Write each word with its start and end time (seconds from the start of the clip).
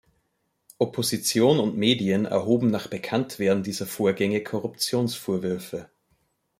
Opposition 0.79 1.59
und 1.59 1.77
Medien 1.77 2.25
erhoben 2.25 2.71
nach 2.71 2.87
Bekanntwerden 2.87 3.61
dieser 3.61 3.85
Vorgänge 3.85 4.41
Korruptionsvorwürfe. 4.41 5.91